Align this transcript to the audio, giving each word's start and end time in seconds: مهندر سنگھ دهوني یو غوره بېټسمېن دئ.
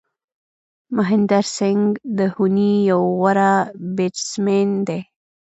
مهندر 0.97 1.43
سنگھ 1.57 1.89
دهوني 2.17 2.73
یو 2.89 3.01
غوره 3.19 3.53
بېټسمېن 3.95 4.69
دئ. 4.87 5.01